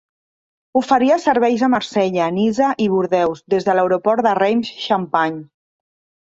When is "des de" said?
3.55-3.77